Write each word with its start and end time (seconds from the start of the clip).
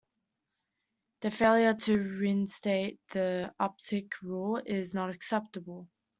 The 1.19 1.29
failure 1.29 1.75
to 1.75 1.95
reinstate 1.95 2.99
the 3.11 3.53
Uptick 3.59 4.13
Rule 4.23 4.59
is 4.65 4.95
not 4.95 5.11
acceptable. 5.11 5.89